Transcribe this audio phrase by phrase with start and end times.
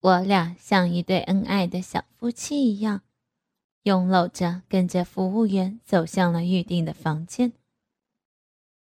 [0.00, 3.02] 我俩像一对恩爱的小夫妻一样，
[3.82, 7.52] 拥搂着，跟着服务员走向了预定的房间。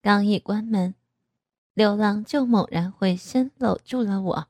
[0.01, 0.95] 刚一关门，
[1.73, 4.47] 流浪就猛然回身搂住了我，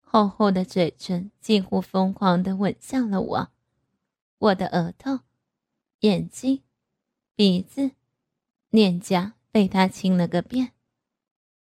[0.00, 3.48] 厚厚的嘴唇近乎疯狂地吻向了我，
[4.38, 5.20] 我的额头、
[6.00, 6.62] 眼睛、
[7.34, 7.92] 鼻子、
[8.68, 10.72] 脸颊被他亲了个遍，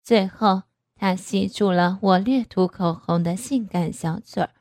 [0.03, 0.63] 最后。
[1.03, 4.53] 他吸住了我略涂口红的性感小嘴儿，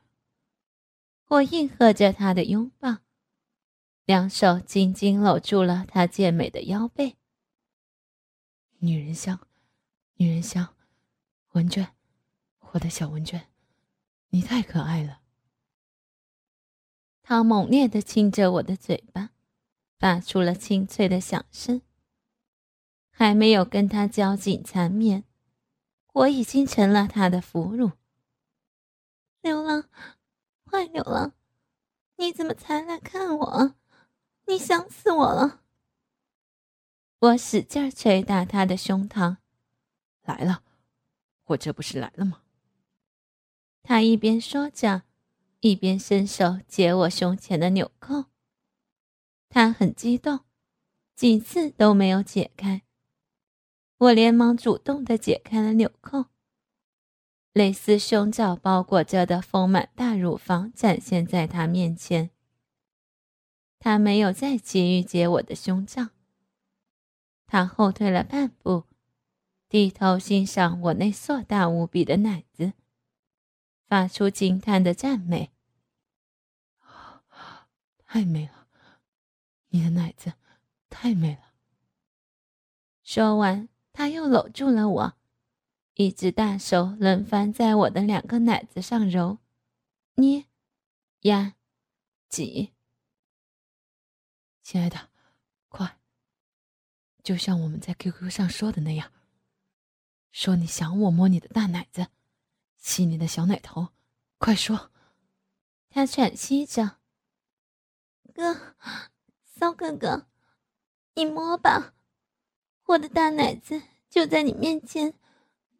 [1.29, 2.97] 我应和着他的拥抱，
[4.03, 7.15] 两手紧紧搂住了他健美的腰背。
[8.79, 9.39] 女人香，
[10.15, 10.75] 女人香，
[11.53, 11.95] 文娟，
[12.71, 13.47] 我的小文娟，
[14.31, 15.21] 你太可爱了。
[17.21, 19.29] 他猛烈地亲着我的嘴巴，
[19.97, 21.81] 发出了清脆的响声。
[23.09, 25.23] 还没有跟他交颈缠绵。
[26.13, 27.93] 我已经成了他的俘虏。
[29.41, 29.89] 流浪，
[30.65, 31.33] 坏流浪，
[32.15, 33.75] 你怎么才来看我？
[34.45, 35.61] 你想死我了！
[37.19, 39.37] 我使劲捶打他的胸膛。
[40.21, 40.63] 来了，
[41.45, 42.41] 我这不是来了吗？
[43.81, 45.03] 他一边说着，
[45.61, 48.25] 一边伸手解我胸前的纽扣。
[49.49, 50.41] 他很激动，
[51.15, 52.83] 几次都没有解开。
[54.03, 56.25] 我连忙主动的解开了纽扣，
[57.53, 62.29] 蕾丝胸罩包裹着的丰满大乳房展现在他面前。
[63.79, 66.09] 他没有再急于解我的胸罩，
[67.45, 68.83] 他后退了半步，
[69.69, 72.73] 低头欣赏我那硕大无比的奶子，
[73.87, 75.53] 发出惊叹的赞美
[78.05, 78.67] ：“太美了，
[79.69, 80.33] 你的奶子
[80.89, 81.53] 太美了。”
[83.01, 83.69] 说完。
[83.93, 85.13] 他又搂住了我，
[85.93, 89.37] 一只大手轮番在我的两个奶子上揉、
[90.15, 90.45] 捏、
[91.21, 91.53] 压、
[92.27, 92.73] 挤。
[94.63, 95.09] 亲爱的，
[95.69, 95.99] 快！
[97.23, 99.11] 就像我们在 QQ 上说的那样，
[100.31, 102.07] 说你想我摸你的大奶子，
[102.77, 103.89] 吸你的小奶头，
[104.39, 104.89] 快说！
[105.89, 106.97] 他喘息着。
[108.33, 108.75] 哥，
[109.45, 110.27] 骚哥哥，
[111.13, 111.93] 你摸吧。
[112.85, 113.81] 我的大奶子
[114.13, 115.15] 就在你面前，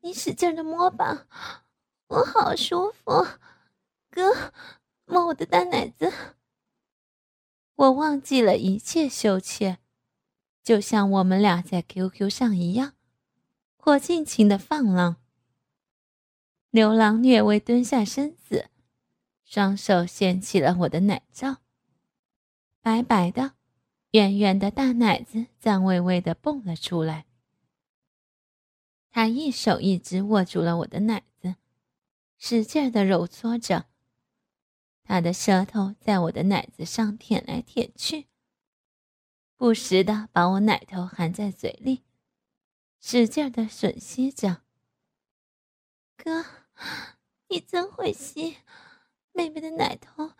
[0.01, 1.27] 你使劲的摸吧，
[2.07, 3.27] 我好舒服。
[4.09, 4.51] 哥，
[5.05, 6.11] 摸我的大奶子。
[7.75, 9.77] 我忘记了一切羞怯，
[10.63, 12.93] 就像我们俩在 QQ 上一样，
[13.83, 15.17] 我尽情的放浪。
[16.71, 18.71] 牛郎略微蹲下身子，
[19.45, 21.57] 双手掀起了我的奶罩，
[22.81, 23.51] 白白的。
[24.09, 27.27] 圆圆的大奶子脏巍巍的蹦了出来。
[29.15, 31.55] 他一手一只握住了我的奶子，
[32.39, 33.85] 使劲的揉搓着。
[35.03, 38.25] 他的舌头在我的奶子上舔来舔去，
[39.55, 42.01] 不时的把我奶头含在嘴里，
[42.99, 44.63] 使劲的吮吸着。
[46.17, 46.43] 哥，
[47.49, 48.57] 你真会吸，
[49.31, 50.31] 妹妹的奶头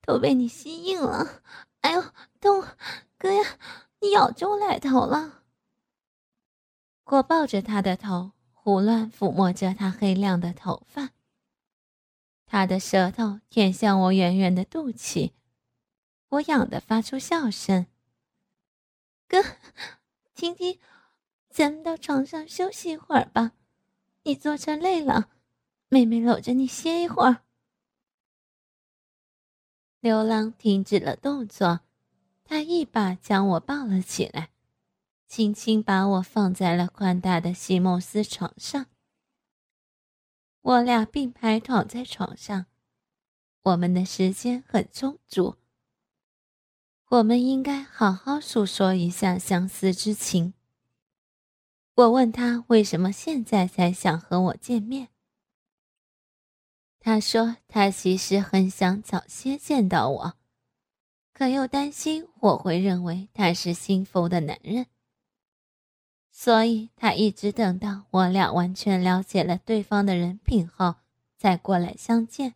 [0.00, 1.42] 都被你吸硬了。
[1.80, 2.04] 哎呦，
[2.40, 2.64] 痛！
[3.18, 3.58] 哥呀，
[3.98, 5.41] 你咬住我奶头了！
[7.04, 11.10] 我抱着他的头，胡乱抚摸着他黑亮的头发。
[12.46, 15.32] 他的舌头舔向我圆圆的肚脐，
[16.28, 17.86] 我痒得发出笑声。
[19.28, 19.42] 哥，
[20.34, 20.78] 婷婷，
[21.50, 23.52] 咱们到床上休息一会儿吧。
[24.22, 25.30] 你坐这累了，
[25.88, 27.42] 妹妹搂着你歇一会儿。
[30.00, 31.80] 流浪停止了动作。
[32.44, 34.50] 他一把将我抱了起来，
[35.34, 38.88] 轻轻把我放在了宽大的席梦思床上。
[40.60, 42.66] 我俩并排躺在床上，
[43.62, 45.56] 我们的时间很充足。
[47.08, 50.52] 我们应该好好诉说一下相思之情。
[51.94, 55.08] 我问他为什么现在才想和我见面。
[57.00, 60.34] 他说他其实很想早些见到我。
[61.32, 64.88] 可又担心我会认为他是心浮的男人，
[66.34, 70.96] 所以他一直等到我俩完全了解了对方的人品后，
[71.36, 72.54] 再过来相见。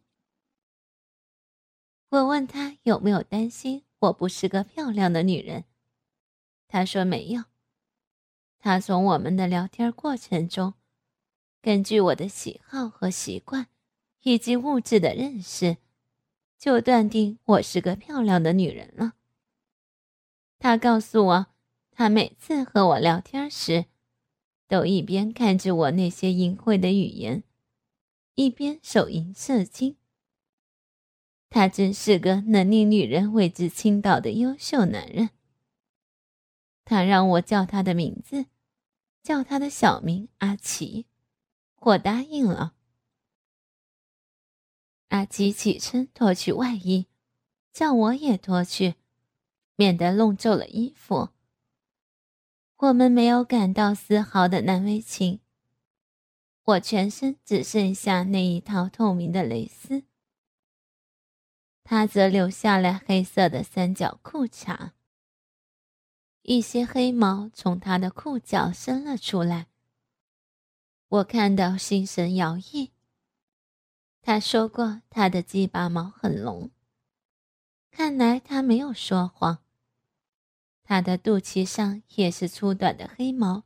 [2.08, 5.64] 我问他有没有担心我不是个漂亮的女人，
[6.66, 7.44] 他说没有。
[8.58, 10.74] 他从我们的聊天过程中，
[11.60, 13.66] 根据我的喜好和习惯，
[14.22, 15.76] 以及物质的认识。
[16.58, 19.12] 就断定我是个漂亮的女人了。
[20.58, 21.46] 他告诉我，
[21.98, 23.86] 他每次和我聊天时，
[24.68, 27.42] 都一边看着我那些淫秽的语言，
[28.34, 29.96] 一边手淫射精。
[31.48, 35.30] 他真是个能令女人为之倾倒的优秀男人。
[36.84, 38.44] 他让我叫他的名字，
[39.22, 41.06] 叫他的小名阿奇，
[41.76, 42.74] 我答应了。
[45.08, 47.06] 阿奇起身脱去外衣，
[47.72, 48.96] 叫我也脱去，
[49.76, 51.30] 免得弄皱了衣服。
[52.78, 55.40] 我们没有感到丝毫的难为情。
[56.62, 60.02] 我全身只剩下那一套透明的蕾丝，
[61.84, 64.90] 他则留下了黑色的三角裤衩。
[66.42, 69.68] 一些黑毛从他的裤脚伸了出来，
[71.08, 72.90] 我看到心神摇曳。
[74.20, 76.70] 他说过他的鸡巴毛很浓，
[77.90, 79.65] 看来他没有说谎。
[80.88, 83.64] 他的肚脐上也是粗短的黑毛。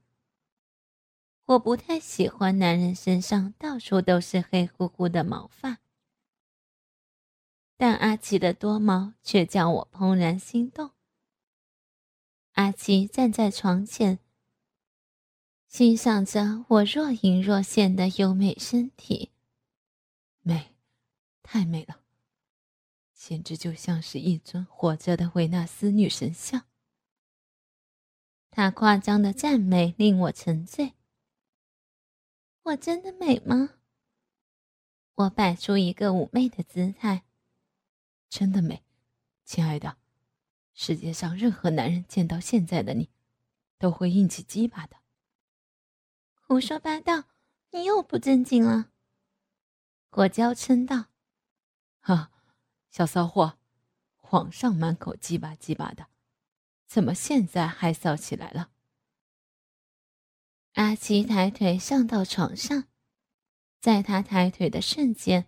[1.45, 5.81] 我不太喜欢男人身上到处都是黑乎乎的毛发，
[7.77, 10.93] 但阿奇的多毛却叫我怦然心动。
[12.53, 14.19] 阿奇站在床前，
[15.69, 19.31] 欣赏着我若隐若现的优美身体，
[20.41, 20.75] 美，
[21.43, 22.01] 太美了，
[23.13, 26.70] 简直就像是一尊活着的维纳斯女神像。
[28.51, 30.95] 他夸张的赞美令我沉醉。
[32.63, 33.71] 我真的美吗？
[35.15, 37.25] 我摆出一个妩媚的姿态。
[38.29, 38.85] 真的美，
[39.45, 39.97] 亲爱的。
[40.73, 43.11] 世界上任何男人见到现在的你，
[43.79, 44.97] 都会硬起鸡巴的。
[46.41, 47.25] 胡说八道！
[47.73, 48.91] 你又不正经了。
[50.11, 51.07] 我娇嗔道
[52.03, 52.33] ：“哈，
[52.91, 53.59] 小骚货，
[54.17, 56.09] 皇上满口鸡巴鸡巴的，
[56.91, 58.71] 怎么现在还骚起来了？”
[60.75, 62.89] 阿奇抬腿上到床上，
[63.81, 65.47] 在他抬腿的瞬间，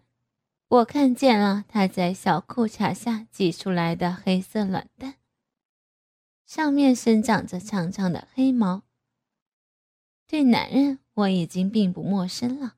[0.68, 5.16] 我看见了他在小裤衩下挤出来的黑色卵蛋，
[6.46, 8.82] 上面生长着长长的黑毛。
[10.28, 12.76] 对男人，我已经并不陌生了。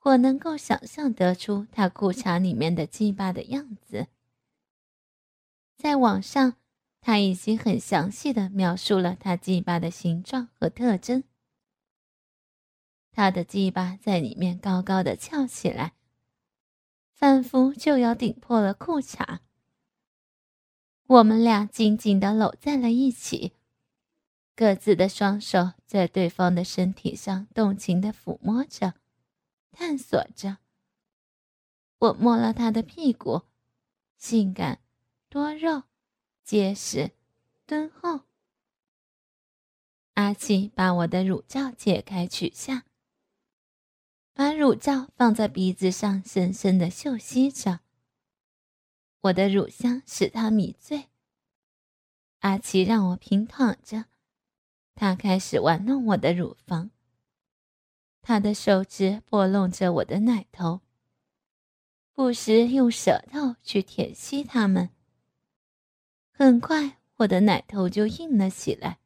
[0.00, 4.08] 我能够想象得出他裤衩里面的鸡巴的样子，
[5.78, 6.56] 在网上。
[7.06, 11.22] 他已经很详细的描述了他鸡巴的形状和特征。
[13.12, 15.92] 他的鸡巴在里面高高的翘起来，
[17.12, 19.40] 仿佛就要顶破了裤衩。
[21.06, 23.52] 我们俩紧紧的搂在了一起，
[24.56, 28.94] 各自的双手在对方的身体上动情的抚摸着、
[29.70, 30.56] 探索着。
[31.98, 33.42] 我摸了他的屁股，
[34.16, 34.80] 性感
[35.28, 35.82] 多肉。
[36.44, 37.12] 结实，
[37.64, 38.20] 敦厚。
[40.12, 42.84] 阿奇把我的乳罩解开取下，
[44.34, 47.80] 把乳罩放在鼻子上，深深的嗅吸着。
[49.22, 51.06] 我的乳香使他迷醉。
[52.40, 54.04] 阿奇让我平躺着，
[54.94, 56.90] 他开始玩弄我的乳房，
[58.20, 60.82] 他的手指拨弄着我的奶头，
[62.12, 64.90] 不时用舌头去舔吸它们。
[66.36, 68.98] 很快，我的奶头就硬了起来。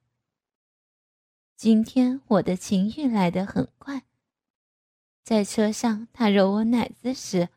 [1.56, 4.04] 今天我的情欲来得很快。
[5.22, 7.50] 在车上，他揉我奶子时，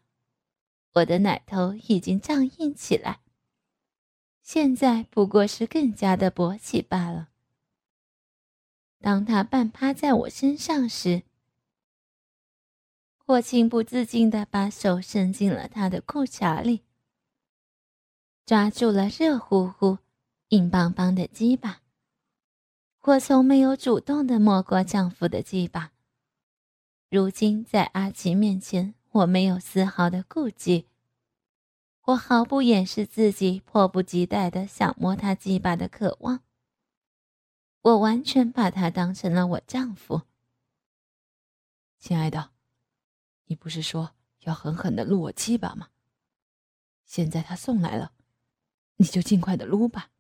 [0.96, 3.22] 我的奶头已经胀硬起来。
[4.44, 7.30] 现在不过是更加的勃起罢了。
[9.00, 11.24] 当他半趴在我身上时，
[13.26, 16.84] 我情不自禁地把手伸进了他的裤衩里。
[18.46, 20.00] 抓住了热乎乎、
[20.50, 21.82] 硬邦邦的鸡巴。
[23.02, 25.92] 我从没有主动的摸过丈夫的鸡巴，
[27.10, 30.88] 如今在阿奇面前，我没有丝毫的顾忌。
[32.04, 36.42] 我毫不掩饰自己迫不及待的想摸他鸡巴的渴望。
[37.82, 40.24] 我完全把他当成了我丈夫。
[41.98, 42.52] 亲爱的，
[43.46, 45.90] 你不是说要狠狠的撸我鸡巴吗？
[47.06, 48.14] 现在他送来了。
[49.02, 50.12] 你就尽快的撸吧，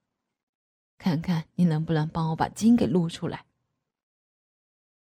[0.97, 3.45] 看看你能不能帮我把筋给撸出来。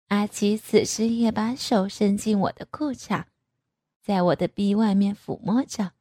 [0.08, 3.26] 阿奇此时也把手伸进我的裤衩，
[4.02, 5.92] 在我的臂外面抚摸着。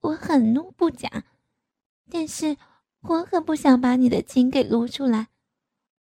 [0.00, 1.24] 我很怒不假，
[2.10, 2.58] 但是
[3.00, 5.28] 我可不想把你的筋给撸出来，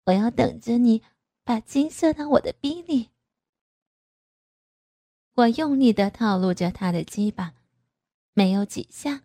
[0.07, 1.01] 我要等着你
[1.45, 3.11] 把筋射到我的逼里。
[5.35, 7.53] 我用力的套路着他的鸡巴，
[8.33, 9.23] 没有几下。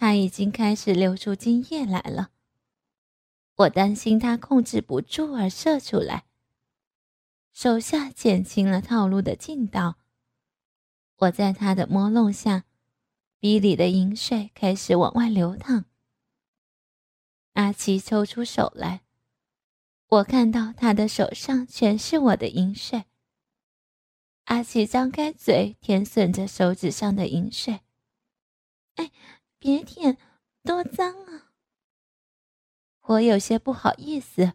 [0.00, 2.30] 他已经开始流出精液来了，
[3.54, 6.24] 我担心他控制不住而射出来。
[7.52, 9.98] 手下减轻了套路的劲道。
[11.16, 12.64] 我在他的摸弄下，
[13.40, 15.84] 鼻里的银水开始往外流淌。
[17.52, 19.02] 阿奇抽出手来，
[20.06, 23.04] 我看到他的手上全是我的银水。
[24.44, 27.80] 阿奇张开嘴舔吮着手指上的银水，
[28.94, 29.10] 哎，
[29.60, 30.18] 别舔，
[30.64, 31.52] 多脏啊！
[33.02, 34.54] 我有些不好意思。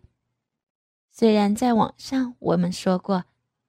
[1.10, 3.24] 虽然在网上我们说过，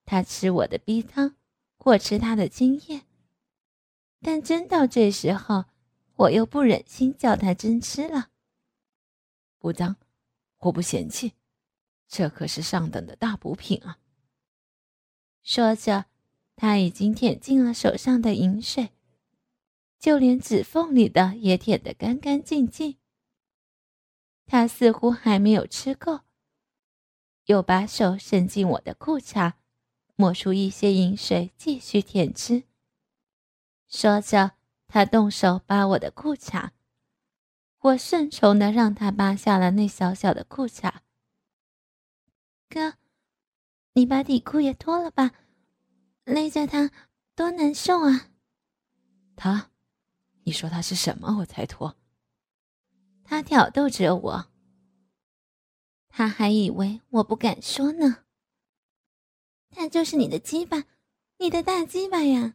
[0.05, 1.37] 他吃我的逼汤。
[1.78, 3.02] 我吃他的精液，
[4.21, 5.66] 但真到这时候，
[6.16, 8.31] 我又不忍心叫他真吃了。
[9.61, 9.95] 不脏，
[10.59, 11.35] 我不嫌弃，
[12.09, 14.00] 这可是上等的大补品啊！
[15.45, 16.07] 说着，
[16.57, 18.90] 他已经舔尽了手上的饮水，
[19.99, 22.97] 就连指缝里的也舔得干干净净。
[24.47, 26.21] 他似乎还没有吃够，
[27.47, 29.55] 又把手伸进我的裤衩。
[30.19, 32.62] 抹出一些饮水，继续舔吃。
[33.87, 34.53] 说着，
[34.88, 36.71] 他动手扒我的裤衩，
[37.81, 40.91] 我顺从的让他扒下了那小小的裤衩。
[42.71, 42.95] 哥，
[43.93, 45.33] 你把底裤也脱了吧，
[46.25, 46.91] 勒着他
[47.35, 48.31] 多难受啊！
[49.37, 49.71] 他，
[50.47, 51.38] 你说他是什么？
[51.41, 51.97] 我才脱。
[53.25, 54.47] 他挑逗着我，
[56.09, 58.19] 他还以为我不敢说呢。
[59.71, 60.85] 他就是你的鸡巴，
[61.38, 62.55] 你的大鸡巴呀！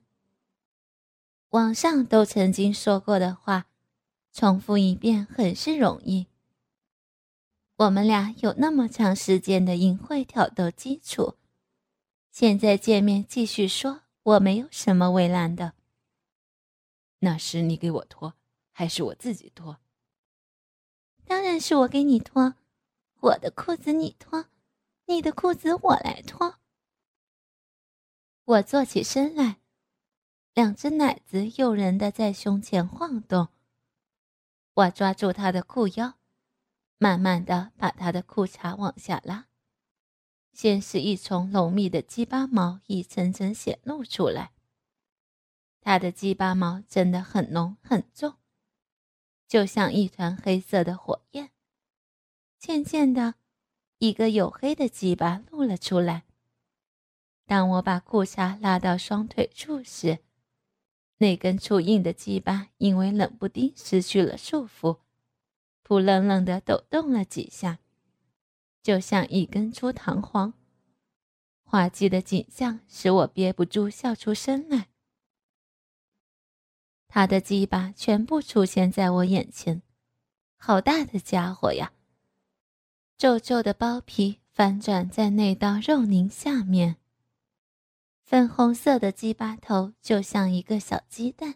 [1.50, 3.68] 网上都曾经说过的话，
[4.32, 6.28] 重复一遍很是容易。
[7.76, 11.36] 我们俩有那么长时间的淫秽挑逗基础，
[12.32, 15.74] 现在见面继续说，我没有什么为难的。
[17.24, 18.34] 那时你给我脱，
[18.72, 19.78] 还是我自己脱？
[21.26, 22.56] 当然是我给你脱，
[23.20, 24.48] 我的裤子你脱，
[25.06, 26.56] 你的裤子我来脱。
[28.44, 29.60] 我坐起身来，
[30.56, 33.50] 两只奶子诱人的在胸前晃动。
[34.74, 36.16] 我抓住他的裤腰，
[36.98, 39.46] 慢慢的把他的裤衩往下拉，
[40.54, 44.54] 先是一丛浓密的鸡巴毛一层层显露出来。
[45.82, 48.36] 他的鸡巴毛真的很浓很重，
[49.48, 51.50] 就像一团黑色的火焰。
[52.60, 53.34] 渐渐的，
[53.98, 56.24] 一个黝黑的鸡巴露了出来。
[57.48, 60.20] 当我把裤衩拉到双腿处时，
[61.18, 65.00] 那根粗硬的鸡巴因为冷不丁失去了束缚，
[65.82, 67.80] 扑棱棱的抖动了几下，
[68.84, 70.54] 就像一根粗弹簧。
[71.64, 74.91] 滑稽的景象使我憋不住笑出声来。
[77.14, 79.82] 他的鸡巴全部出现在我眼前，
[80.56, 81.92] 好大的家伙呀！
[83.18, 86.96] 皱皱的包皮翻转在那道肉泥下面。
[88.24, 91.56] 粉红色的鸡巴头就像一个小鸡蛋，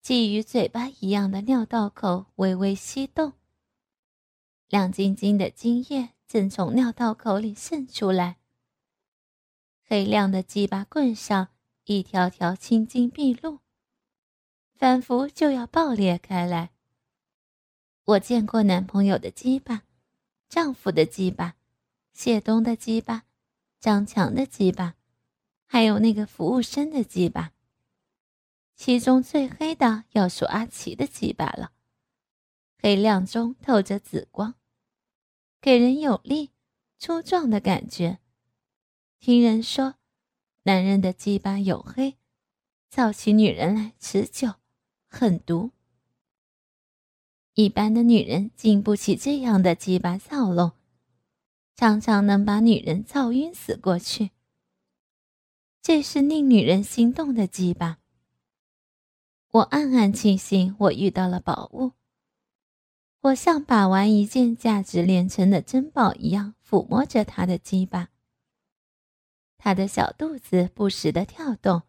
[0.00, 3.32] 鲫鱼嘴巴一样的尿道口微微翕动，
[4.68, 8.36] 亮晶晶的精液正从尿道口里渗出来。
[9.84, 11.48] 黑亮的鸡巴棍上
[11.86, 13.58] 一条条青筋毕露，
[14.74, 16.70] 仿佛就要爆裂开来。
[18.04, 19.84] 我见过男朋友的鸡巴，
[20.48, 21.56] 丈夫的鸡巴，
[22.12, 23.24] 谢东的鸡巴，
[23.80, 24.96] 张强的鸡巴。
[25.66, 27.52] 还有那个服务生的鸡巴，
[28.76, 31.72] 其中最黑的要数阿奇的鸡巴了，
[32.78, 34.54] 黑亮中透着紫光，
[35.60, 36.50] 给人有力、
[36.98, 38.18] 粗壮的感觉。
[39.18, 39.94] 听人说，
[40.64, 42.18] 男人的鸡巴黝黑，
[42.90, 44.54] 造起女人来持久、
[45.14, 45.70] 狠毒。
[47.54, 50.72] 一般的女人经不起这样的鸡巴操弄，
[51.76, 54.32] 常常能把女人操晕死过去。
[55.80, 57.98] 这是令女人心动的鸡巴。
[59.52, 61.92] 我暗暗庆幸我遇到了宝物。
[63.20, 68.08] 我像把玩一件价值连城的珍宝一样抚摸着他的鸡巴。
[69.56, 71.82] 他的小肚子不时的跳动。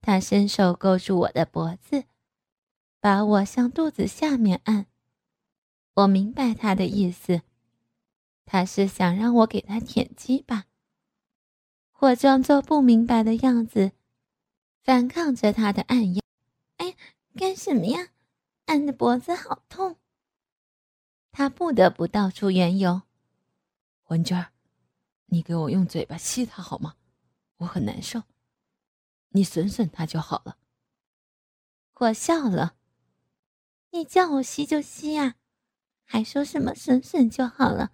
[0.00, 2.04] 他伸手勾住我的脖子，
[3.00, 4.86] 把我向肚子下面按。
[5.94, 7.42] 我明白他的意思，
[8.46, 10.66] 他是想让我给他舔鸡巴。
[11.98, 13.92] 我装作不明白的样子，
[14.82, 16.22] 反抗着他的按压。
[16.78, 16.96] 哎，
[17.34, 18.08] 干什么呀？
[18.66, 19.96] 按的脖子好痛。
[21.32, 23.02] 他不得不道出缘由。
[24.06, 24.46] 文娟，
[25.26, 26.94] 你给我用嘴巴吸他好吗？
[27.58, 28.22] 我很难受。
[29.30, 30.56] 你损损他就好了。
[31.94, 32.76] 我笑了。
[33.90, 35.34] 你叫我吸就吸呀，
[36.04, 37.92] 还说什么损损就好了？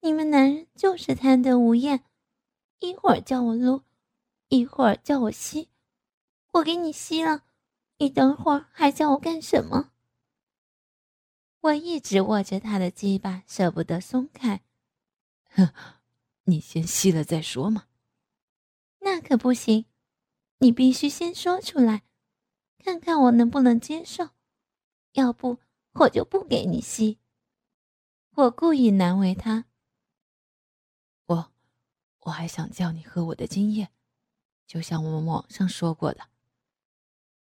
[0.00, 2.04] 你们男人就是贪得无厌，
[2.80, 3.84] 一会儿叫我撸，
[4.48, 5.68] 一会儿叫我吸，
[6.52, 7.44] 我给你吸了，
[7.98, 9.92] 你等会儿还叫我干什么？
[11.60, 14.62] 我一直握着他的鸡巴，舍不得松开。
[15.50, 15.72] 哼，
[16.44, 17.86] 你先吸了再说嘛。
[18.98, 19.84] 那可不行，
[20.62, 22.04] 你必须先说出来，
[22.78, 24.28] 看看我能不能接受。
[25.14, 25.58] 要不
[25.94, 27.18] 我就不给你吸。
[28.30, 29.64] 我故意难为他。
[31.26, 31.52] 我，
[32.20, 33.90] 我还想叫你喝我的精液，
[34.64, 36.28] 就像我们网上说过的。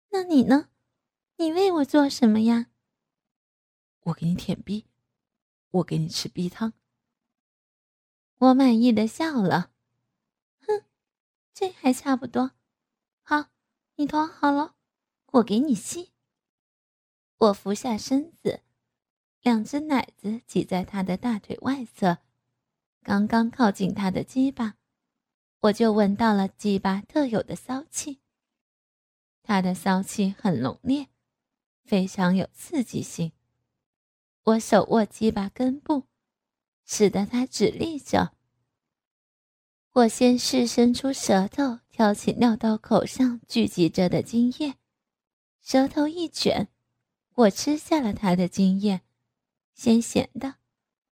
[0.08, 0.70] 那你呢？
[1.36, 2.66] 你为我做什么呀？
[4.00, 4.86] 我给你舔逼，
[5.70, 6.72] 我给你吃逼汤。
[8.38, 9.70] 我满意的笑了，
[10.66, 10.84] 哼，
[11.54, 12.50] 这还差不多。
[13.26, 13.46] 好，
[13.96, 14.74] 你躺好了，
[15.32, 16.12] 我给你吸。
[17.38, 18.60] 我俯下身子，
[19.40, 22.18] 两只奶子挤在他的大腿外侧，
[23.02, 24.76] 刚刚靠近他的鸡巴，
[25.60, 28.20] 我就闻到了鸡巴特有的骚气。
[29.42, 31.08] 他的骚气很浓烈，
[31.82, 33.32] 非常有刺激性。
[34.42, 36.04] 我手握鸡巴根部，
[36.84, 38.34] 使得它直立着。
[39.92, 44.74] 我先是伸出舌头挑起尿道口上聚集着的精液，
[45.60, 46.66] 舌头一卷，
[47.36, 49.02] 我吃下了他的精液，
[49.74, 50.56] 咸咸的，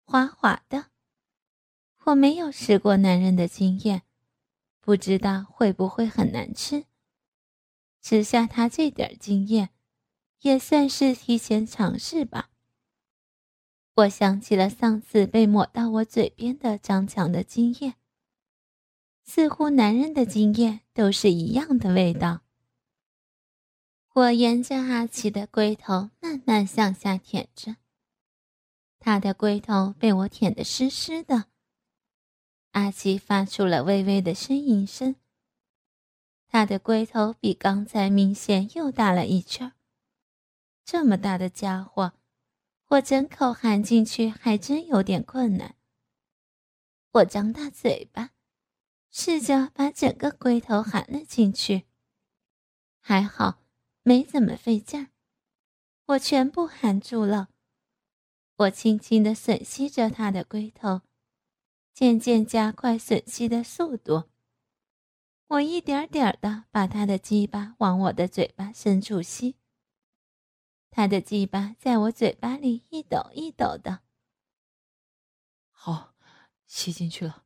[0.04, 0.86] 滑滑的。
[2.04, 4.04] 我没有吃过男人的精液，
[4.80, 6.86] 不知道会不会很难吃。
[8.00, 9.68] 吃下他这点精液，
[10.40, 12.48] 也算是提前尝试吧。
[13.96, 17.96] 我想起了上次被抹到我嘴边的张强的精液，
[19.32, 22.40] 似乎男人的精液都是一样的味道。
[24.12, 27.76] 我沿着阿奇的龟头慢慢向下舔着，
[28.98, 31.44] 他的龟头被我舔得湿湿的。
[32.72, 35.14] 阿奇发出了微微的呻吟声。
[36.48, 39.74] 他的龟头比刚才明显又大了一圈，
[40.84, 42.14] 这么大的家伙。
[42.88, 45.76] 我整口含进去还真有点困难。
[47.12, 48.30] 我张大嘴巴，
[49.22, 51.84] 试着把整个龟头含了进去。
[53.00, 53.58] 还好，
[54.02, 55.08] 没怎么费劲儿，
[56.06, 57.50] 我全部含住了。
[58.56, 61.02] 我轻轻地吮吸着他的龟头，
[61.92, 64.30] 渐渐加快吮吸的速度。
[65.48, 69.56] 我一点点的把他的鸡巴往我的嘴巴深处吸。
[70.88, 74.00] 他的鸡巴在我嘴巴里一抖一抖的，
[75.68, 76.14] 好，
[76.66, 77.44] 吸进去了，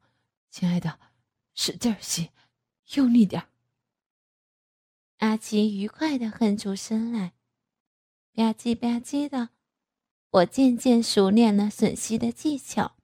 [0.50, 1.00] 亲爱的，
[1.54, 2.30] 使劲吸，
[2.94, 3.46] 用力点
[5.18, 7.32] 阿奇愉快的哼出声来，
[8.34, 9.50] 吧唧吧唧的，
[10.30, 12.96] 我渐渐熟练了吮吸的技巧。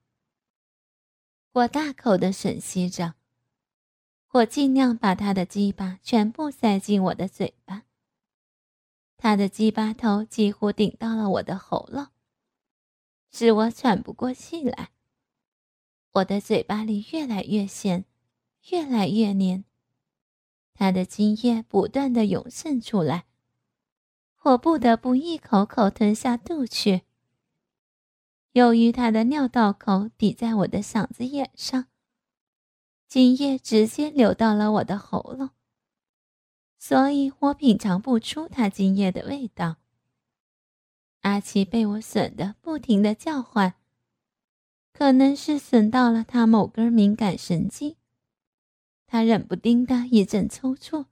[1.53, 3.15] 我大口的吮吸着，
[4.31, 7.83] 我尽量把他的鸡巴全部塞进我的嘴巴。
[9.17, 12.09] 他的鸡巴头几乎顶到了我的喉咙，
[13.31, 14.91] 使我喘不过气来。
[16.11, 18.05] 我的嘴巴里越来越咸，
[18.69, 19.63] 越来越黏，
[20.73, 23.25] 他的精液不断的涌渗出来，
[24.43, 27.01] 我不得不一口口吞下肚去。
[28.51, 31.87] 由于他的尿道口抵在我的嗓子眼上，
[33.07, 35.49] 精液直接流到了我的喉咙。
[36.77, 39.77] 所以我品尝不出他精液的味道。
[41.21, 43.75] 阿奇被我损得不停的叫唤，
[44.91, 47.95] 可能是损到了他某根敏感神经，
[49.11, 51.07] 他忍不丁的一阵抽搐，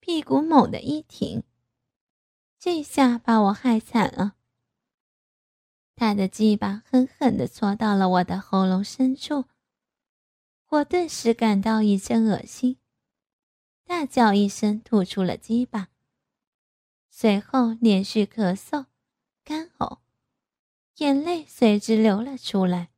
[0.00, 1.42] 屁股猛地一挺，
[2.58, 4.34] 这下把我害惨了。
[5.96, 9.46] 他的鸡巴狠狠地戳到了我的喉咙深处，
[10.68, 12.76] 我顿时感到一阵恶心。
[13.86, 15.88] 大叫一声，吐出了鸡巴，
[17.08, 18.84] 随后连续咳嗽、
[19.42, 20.00] 干呕，
[20.96, 22.90] 眼泪随之流了出来。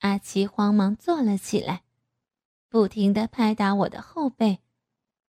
[0.00, 1.84] 阿奇慌忙坐了起来，
[2.68, 4.60] 不停地拍打我的后背，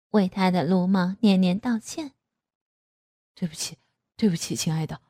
[0.09, 2.13] 为他的鲁莽连连道歉
[3.35, 3.77] ：“对不起，
[4.15, 5.01] 对不起，亲爱的，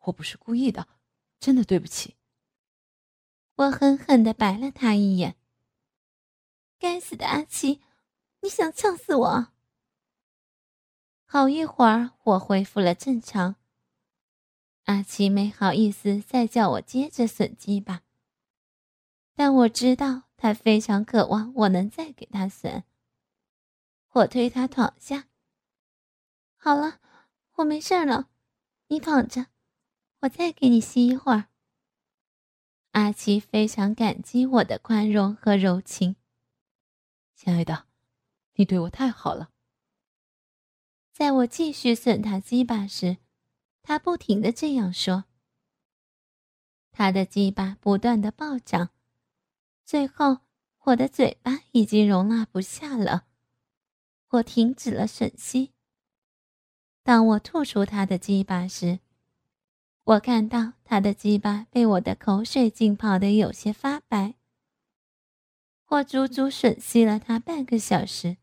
[0.00, 0.86] 我不是故意的，
[1.38, 2.16] 真的对不起。”
[3.56, 5.36] 我狠狠地白了他一眼
[6.78, 7.80] ：“该死的阿奇！”
[8.42, 9.48] 你想呛死我？
[11.26, 13.56] 好一会儿，我恢复了正常。
[14.84, 18.00] 阿奇没好意思再叫我接着吮鸡吧，
[19.34, 22.84] 但我知道他非常渴望我能再给他吮。
[24.12, 25.28] 我推他躺下。
[26.56, 26.98] 好了，
[27.56, 28.30] 我没事了，
[28.88, 29.48] 你躺着，
[30.20, 31.48] 我再给你吸一会儿。
[32.92, 36.16] 阿奇非常感激我的宽容和柔情。
[37.34, 37.86] 亲爱的，
[38.54, 39.50] 你对我太好了。
[41.12, 43.18] 在我继续损他鸡巴时，
[43.82, 45.26] 他不停的这样说。
[46.92, 48.88] 他的鸡巴不断的暴涨，
[49.90, 50.38] 最后
[50.84, 53.26] 我的嘴巴已经容纳不下了，
[54.28, 55.72] 我停止了吮吸。
[57.02, 59.00] 当我吐出他的鸡巴时，
[60.04, 64.36] 我看到他的鸡巴被我的口水浸泡的有些发白。
[65.88, 68.36] 我足足吮吸了他半个小时，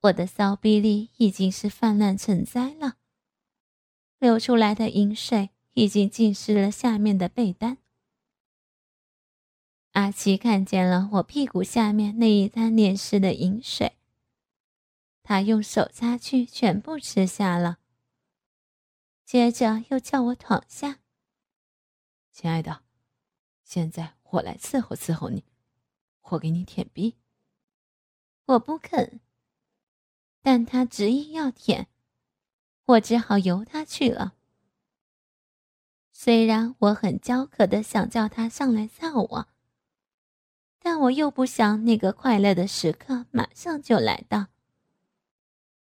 [0.00, 2.96] 我的骚逼里已经是泛滥成灾了，
[4.18, 7.76] 流出来的饮水已经浸湿了下面的被单。
[9.92, 13.96] 阿奇看见了我屁股下面那一滩黏湿的饮水，
[15.22, 17.78] 他用手擦去，全部吃下了。
[19.24, 21.00] 接着又叫我躺下，
[22.30, 22.82] 亲爱的，
[23.64, 25.44] 现在我来伺候伺候你，
[26.22, 27.16] 我给你舔逼。
[28.46, 29.20] 我不肯，
[30.40, 31.88] 但他执意要舔，
[32.84, 34.34] 我只好由他去了。
[36.12, 39.48] 虽然我很焦渴的想叫他上来操我，
[40.82, 44.46] 但我又不想那个快乐的时刻马上就来到。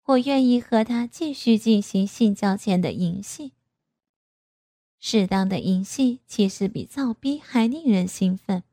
[0.06, 3.54] 我愿意和他继续进行性交前的淫戏。
[5.00, 8.64] 适当的淫戏其实比造逼还令人兴奋。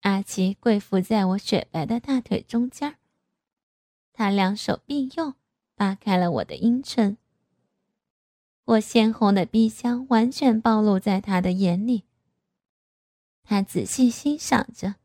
[0.00, 2.96] 阿奇跪伏在我雪白的大腿中间，
[4.12, 5.34] 他两手并用，
[5.74, 7.16] 扒开了我的阴唇。
[8.64, 12.04] 我鲜红的逼香完全暴露在他的眼里。
[13.44, 14.96] 他仔细欣赏着。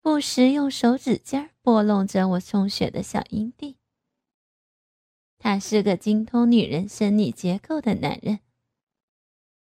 [0.00, 3.76] 不时用手指尖拨弄着我充血的小阴蒂。
[5.38, 8.40] 他是个精通女人生理结构的男人，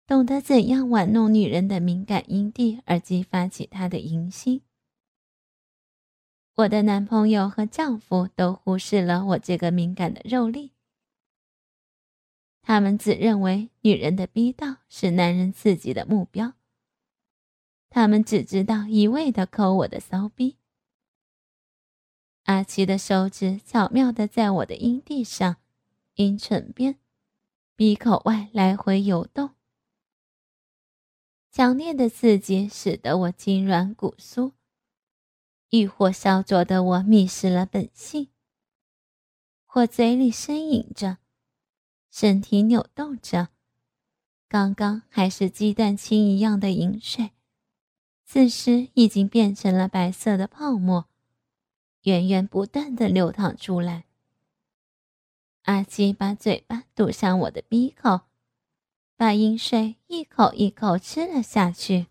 [0.06, 4.62] 懂得怎样玩弄女人的敏感阴蒂而激发起她的淫心。
[6.56, 10.72] 我的男朋友和丈夫都忽视了我这个敏感的肉粒，
[12.60, 16.52] 他们只认为女人的逼道是男人自己的目标。
[17.94, 20.56] 他们只知道一味的抠我的骚逼。
[22.44, 25.58] 阿奇的手指巧妙的在我的阴蒂上、
[26.14, 26.98] 阴唇边、
[27.76, 29.50] 鼻口外来回游动，
[31.50, 34.52] 强烈的刺激使得我筋软骨酥，
[35.68, 38.30] 欲火烧灼的我迷失了本性。
[39.74, 41.18] 我嘴里呻吟着，
[42.10, 43.48] 身体扭动着，
[44.48, 47.32] 刚刚还是鸡蛋清一样的饮水。
[48.32, 51.04] 此时已经变成了白色的泡沫，
[52.04, 54.04] 源源不断的流淌出来。
[55.64, 58.20] 阿七把嘴巴堵上我的鼻口，
[59.18, 62.06] 把饮水一口一口吃了下去。